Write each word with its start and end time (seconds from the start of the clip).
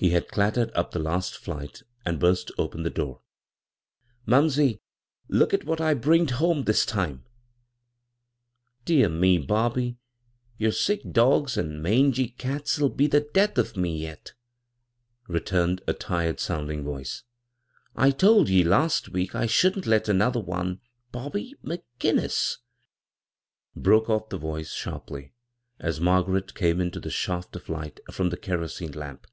He 0.00 0.08
had 0.12 0.28
clattered 0.28 0.70
up 0.74 0.92
the 0.92 0.98
last 0.98 1.36
flight 1.36 1.82
and 2.06 2.18
burst 2.18 2.50
open 2.56 2.84
the 2.84 2.88
door." 2.88 3.20
Humsey, 4.26 4.80
look 5.28 5.52
at 5.52 5.66
wh^ 5.66 5.78
I 5.78 5.92
bringed 5.92 6.30
home 6.30 6.64
this 6.64 6.86
time 6.86 7.16
1 7.24 7.24
""Dear 8.86 9.08
me, 9.10 9.36
Bobby, 9.36 9.98
your 10.56 10.72
sick 10.72 11.02
dogs 11.12 11.58
an' 11.58 11.82
mangy 11.82 12.34
oUs'll 12.42 12.88
be 12.88 13.08
the 13.08 13.20
death 13.20 13.58
o' 13.58 13.78
me 13.78 13.98
yet," 14.00 14.32
re 15.28 15.38
turned 15.40 15.82
a 15.86 15.92
tired 15.92 16.40
sounding 16.40 16.82
voice." 16.82 17.24
I 17.94 18.10
told 18.10 18.48
ye 18.48 18.64
last 18.64 19.10
week 19.10 19.34
I 19.34 19.44
shouldn't 19.44 19.84
let 19.84 20.08
another 20.08 20.40
one— 20.40 20.80
Bobby 21.12 21.56
McGinnisI" 21.62 22.56
broke 23.76 24.08
off 24.08 24.30
the 24.30 24.38
voice 24.38 24.72
sharply, 24.72 25.34
as 25.78 26.00
Margaret 26.00 26.54
came 26.54 26.80
into 26.80 27.00
the 27.00 27.10
shaft 27.10 27.54
of 27.54 27.68
light 27.68 28.00
from 28.10 28.30
the 28.30 28.38
kerosene 28.38 28.92
lamp. 28.92 29.26